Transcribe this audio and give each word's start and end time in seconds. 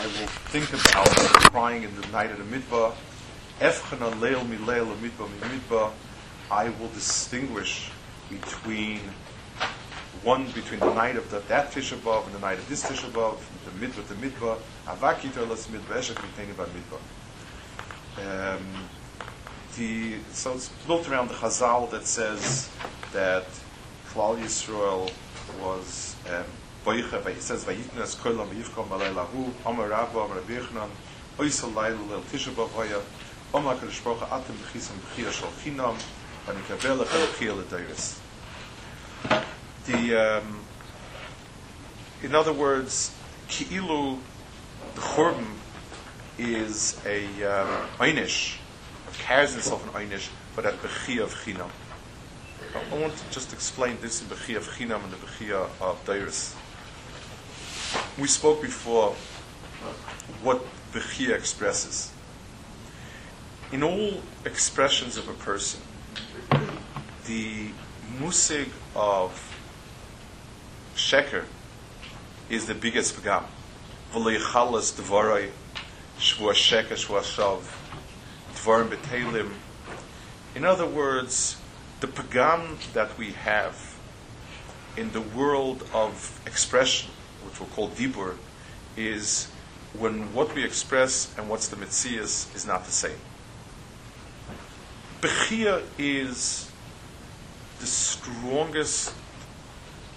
I 0.00 0.06
will 0.06 0.28
think 0.48 0.66
about 0.70 1.08
crying 1.52 1.82
in 1.82 1.94
the 2.00 2.06
night 2.08 2.30
of 2.30 2.38
the 2.38 2.56
midbar. 2.56 2.94
Efchana 3.60 4.10
leil 4.18 4.48
mi 4.48 4.56
leil 4.56 4.86
midbar 4.96 5.28
mi 5.28 5.58
midbar. 5.58 5.92
I 6.50 6.70
will 6.70 6.88
distinguish 6.94 7.90
between 8.30 9.00
one 10.22 10.46
between 10.52 10.80
the 10.80 10.94
night 10.94 11.16
of 11.16 11.30
the, 11.30 11.40
that 11.40 11.70
Tisha 11.72 11.98
B'av 11.98 12.24
and 12.24 12.34
the 12.34 12.38
night 12.38 12.56
of 12.56 12.66
this 12.66 12.82
Tisha 12.82 13.10
B'av, 13.10 13.40
the 13.66 13.86
midbar, 13.86 14.08
the 14.08 14.14
midbar. 14.14 14.56
Avakito 14.86 15.46
las 15.46 15.66
midbar 15.66 15.98
eshek 15.98 16.16
miteni 16.16 16.56
ba 16.56 16.64
midbar. 16.64 18.56
Um, 18.56 18.88
the 19.76 20.14
so 20.32 20.54
it's 20.54 20.70
built 20.86 21.10
around 21.10 21.28
the 21.28 21.34
Chazal 21.34 21.90
that 21.90 22.06
says 22.06 22.70
that 23.12 23.44
Klal 24.08 24.38
Yisrael 24.38 25.12
was 25.60 26.16
um, 26.30 26.44
it 26.86 27.42
says 27.42 27.64
lahu, 27.64 29.52
Amar 29.66 29.88
Rabba, 29.88 30.18
lel 30.18 32.20
Tisha 32.22 32.50
B'av 32.50 32.70
hoya, 32.70 33.00
Omar 33.52 33.76
Baruch 33.76 34.20
atem 34.20 34.56
l'deiris. 37.54 38.18
The, 39.86 40.16
um, 40.16 40.60
in 42.22 42.34
other 42.34 42.52
words, 42.52 43.14
ki'ilu, 43.48 44.18
the 44.94 45.00
churban 45.00 45.46
is 46.38 47.00
a 47.04 47.24
um, 47.44 47.88
einish, 47.98 48.56
carries 49.18 49.56
itself 49.56 49.84
an 49.84 50.08
einish, 50.08 50.28
but 50.56 50.64
at 50.64 50.80
b'chia 50.82 51.22
of 51.22 51.34
chinam. 51.34 51.70
I 52.74 52.96
want 52.96 53.16
to 53.16 53.30
just 53.30 53.52
explain 53.52 53.98
this 54.00 54.22
in 54.22 54.28
b'chia 54.28 54.56
of 54.56 54.68
chinam 54.68 55.04
and 55.04 55.12
the 55.12 55.16
b'chia 55.16 55.68
of 55.80 56.04
deiris. 56.04 56.54
We 58.20 58.28
spoke 58.28 58.60
before 58.60 59.14
what 60.42 60.62
the 60.92 60.98
b'chia 60.98 61.34
expresses. 61.34 62.12
In 63.72 63.82
all 63.82 64.20
expressions 64.44 65.16
of 65.16 65.26
a 65.26 65.32
person, 65.32 65.80
the 67.24 67.70
musig 68.18 68.68
of 68.94 69.56
sheker 70.94 71.44
is 72.50 72.66
the 72.66 72.74
biggest 72.74 73.16
pagam. 73.16 73.44
V'leichalas 74.12 74.92
dvarai 75.00 75.52
shvua 76.18 76.52
sheker 76.52 76.98
shvua 77.02 77.22
shav 77.22 77.62
dvarim 78.54 78.90
betelim. 78.90 79.54
In 80.54 80.66
other 80.66 80.84
words, 80.84 81.56
the 82.00 82.06
pagam 82.06 82.92
that 82.92 83.16
we 83.16 83.32
have 83.32 83.96
in 84.94 85.12
the 85.12 85.22
world 85.22 85.88
of 85.94 86.38
expression, 86.44 87.08
which 87.44 87.60
we'll 87.60 87.68
call 87.70 87.88
dibur, 87.90 88.36
is 88.96 89.48
when 89.98 90.32
what 90.34 90.54
we 90.54 90.64
express 90.64 91.34
and 91.36 91.48
what's 91.48 91.68
the 91.68 91.76
mitzias 91.76 92.54
is 92.54 92.66
not 92.66 92.84
the 92.84 92.92
same. 92.92 93.18
Bechia 95.20 95.82
is 95.98 96.70
the 97.80 97.86
strongest 97.86 99.12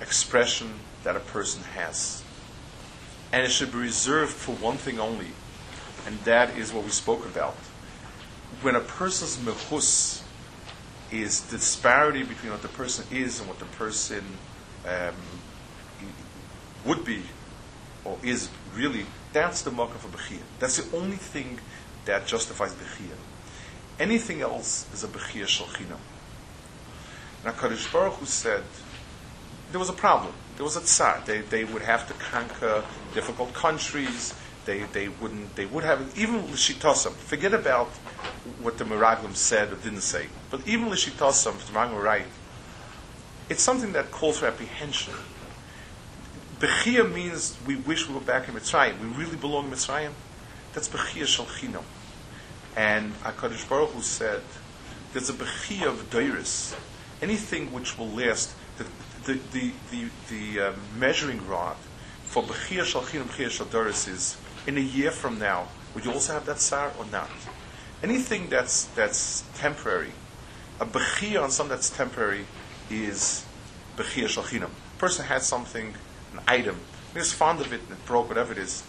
expression 0.00 0.72
that 1.04 1.16
a 1.16 1.20
person 1.20 1.62
has. 1.74 2.22
And 3.32 3.44
it 3.44 3.50
should 3.50 3.72
be 3.72 3.78
reserved 3.78 4.32
for 4.32 4.54
one 4.56 4.76
thing 4.76 4.98
only, 4.98 5.28
and 6.06 6.18
that 6.20 6.56
is 6.56 6.72
what 6.72 6.84
we 6.84 6.90
spoke 6.90 7.24
about. 7.24 7.54
When 8.62 8.74
a 8.74 8.80
person's 8.80 9.36
mehus 9.36 10.22
is 11.12 11.42
the 11.42 11.56
disparity 11.56 12.22
between 12.22 12.52
what 12.52 12.62
the 12.62 12.68
person 12.68 13.04
is 13.10 13.40
and 13.40 13.48
what 13.48 13.58
the 13.58 13.64
person 13.66 14.24
um, 14.86 15.14
would 16.84 17.04
be 17.04 17.22
or 18.04 18.18
is 18.22 18.48
really, 18.74 19.06
that's 19.32 19.62
the 19.62 19.70
mark 19.70 19.94
of 19.94 20.04
a 20.04 20.08
bechia. 20.08 20.40
That's 20.58 20.78
the 20.78 20.96
only 20.96 21.16
thing 21.16 21.60
that 22.06 22.26
justifies 22.26 22.72
bechia. 22.74 23.16
Anything 23.98 24.40
else 24.40 24.86
is 24.92 25.04
a 25.04 25.08
bechia 25.08 25.44
shalchina. 25.44 25.98
Now, 27.44 27.52
Kadosh 27.52 27.92
Baruch 27.92 28.14
Hu 28.14 28.26
said 28.26 28.62
there 29.70 29.78
was 29.78 29.88
a 29.88 29.94
problem. 29.94 30.32
There 30.56 30.64
was 30.64 30.76
a 30.76 30.80
tsar. 30.80 31.22
They, 31.24 31.40
they 31.40 31.64
would 31.64 31.82
have 31.82 32.06
to 32.08 32.14
conquer 32.14 32.84
difficult 33.14 33.54
countries. 33.54 34.34
They, 34.66 34.80
they 34.92 35.08
wouldn't. 35.08 35.56
They 35.56 35.64
would 35.64 35.84
have 35.84 36.18
even 36.18 36.46
l'shitosam. 36.46 37.12
Forget 37.12 37.54
about 37.54 37.88
what 38.60 38.76
the 38.78 38.84
Miraglim 38.84 39.34
said 39.34 39.72
or 39.72 39.76
didn't 39.76 40.02
say. 40.02 40.26
But 40.50 40.66
even 40.68 40.90
l'shitosam, 40.90 41.54
if 41.54 41.66
the 41.66 41.72
Miraglim 41.72 41.94
were 41.94 42.02
right, 42.02 42.26
it's 43.48 43.62
something 43.62 43.92
that 43.92 44.10
calls 44.10 44.38
for 44.38 44.46
apprehension. 44.46 45.14
Bechia 46.60 47.10
means 47.10 47.56
we 47.66 47.74
wish 47.74 48.06
we 48.06 48.14
were 48.14 48.20
back 48.20 48.46
in 48.46 48.54
Mitzrayim. 48.54 49.00
We 49.00 49.06
really 49.24 49.36
belong 49.36 49.66
in 49.66 49.70
Mitzrayim. 49.72 50.12
That's 50.74 50.88
Bechia 50.88 51.24
Shalchinam. 51.24 51.84
And 52.76 53.14
HaKadosh 53.22 53.66
Baruch 53.66 53.90
Hu 53.92 54.02
said, 54.02 54.42
there's 55.14 55.30
a 55.30 55.32
Bechia 55.32 55.86
of 55.86 56.10
Deiris. 56.10 56.78
Anything 57.22 57.72
which 57.72 57.98
will 57.98 58.08
last, 58.08 58.54
the, 58.76 58.84
the, 59.24 59.40
the, 59.52 59.72
the, 59.90 60.08
the 60.28 60.60
uh, 60.60 60.72
measuring 60.98 61.48
rod 61.48 61.76
for 62.24 62.42
Bechia 62.42 62.82
Shalchinam, 62.82 63.24
Bechia 63.24 63.48
Shaldoris 63.48 64.06
is, 64.06 64.36
in 64.66 64.76
a 64.76 64.82
year 64.82 65.10
from 65.10 65.38
now, 65.38 65.68
would 65.94 66.04
you 66.04 66.12
also 66.12 66.34
have 66.34 66.44
that 66.44 66.60
sar 66.60 66.92
or 66.98 67.06
not? 67.06 67.30
Anything 68.02 68.50
that's, 68.50 68.84
that's 68.84 69.44
temporary, 69.56 70.12
a 70.78 70.84
Bechia 70.84 71.42
on 71.42 71.50
something 71.50 71.74
that's 71.74 71.88
temporary 71.88 72.44
is 72.90 73.46
Bechia 73.96 74.26
Shalchinam. 74.26 74.68
A 74.68 74.98
person 74.98 75.24
had 75.24 75.42
something, 75.42 75.94
item. 76.46 76.76
He 77.12 77.18
was 77.18 77.32
fond 77.32 77.60
of 77.60 77.72
it 77.72 77.80
and 77.82 77.92
it 77.92 78.06
broke, 78.06 78.28
whatever 78.28 78.52
it 78.52 78.58
is. 78.58 78.82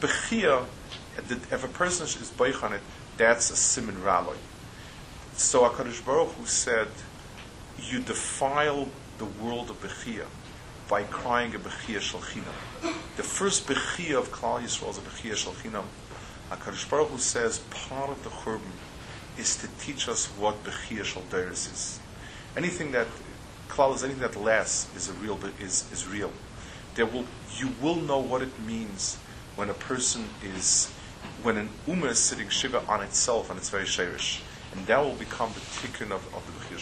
Bechia, 0.00 0.64
if 1.16 1.64
a 1.64 1.68
person 1.68 2.06
is 2.06 2.30
boich 2.36 2.62
on 2.62 2.72
it, 2.72 2.80
that's 3.16 3.50
a 3.50 3.56
simin 3.56 3.96
raloi. 3.96 4.36
So 5.34 5.68
HaKadosh 5.68 6.04
Baruch 6.04 6.32
Hu 6.32 6.46
said, 6.46 6.88
you 7.78 8.00
defile 8.00 8.88
the 9.18 9.24
world 9.24 9.70
of 9.70 9.80
Bechia 9.82 10.26
by 10.88 11.04
crying 11.04 11.54
a 11.54 11.58
Bechia 11.58 11.98
Shalchinam. 11.98 12.94
The 13.16 13.22
first 13.22 13.66
Bechia 13.66 14.18
of 14.18 14.30
Klal 14.32 14.60
Yisrael 14.60 14.90
is 14.90 14.98
a 14.98 15.02
Bechia 15.02 15.34
Shalchinam. 15.34 15.84
HaKadosh 16.50 16.90
Baruch 16.90 17.10
Hu 17.10 17.18
says 17.18 17.58
part 17.70 18.10
of 18.10 18.22
the 18.24 18.30
Churban 18.30 18.72
is 19.38 19.56
to 19.56 19.68
teach 19.78 20.08
us 20.08 20.26
what 20.26 20.62
Bechia 20.64 21.04
Shalderis 21.04 21.72
is. 21.72 22.00
Anything 22.56 22.90
that 22.92 23.06
klal 23.68 23.94
is 23.94 24.02
anything 24.02 24.22
that 24.22 24.36
lasts 24.36 24.94
is 24.96 25.08
a 25.08 25.12
real 25.14 25.38
is 25.60 25.84
is 25.92 26.06
real. 26.08 26.32
There 27.00 27.06
will 27.06 27.24
you 27.56 27.72
will 27.80 27.96
know 27.96 28.18
what 28.18 28.42
it 28.42 28.60
means 28.60 29.16
when 29.56 29.70
a 29.70 29.72
person 29.72 30.28
is 30.44 30.92
when 31.42 31.56
an 31.56 31.70
ummah 31.88 32.10
is 32.10 32.18
sitting 32.18 32.50
shiva 32.50 32.82
on 32.86 33.00
itself 33.02 33.48
and 33.48 33.58
it's 33.58 33.70
very 33.70 33.86
sherish, 33.86 34.42
and 34.74 34.86
that 34.86 35.02
will 35.02 35.14
become 35.14 35.50
the 35.54 35.60
tikkun 35.60 36.10
of, 36.12 36.22
of 36.34 36.44
the 36.44 36.52
bechir 36.52 36.78